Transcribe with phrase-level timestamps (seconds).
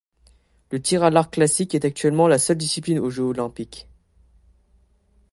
[0.71, 3.87] Le tir à l'arc classique est actuellement la seule discipline aux Jeux olympiques.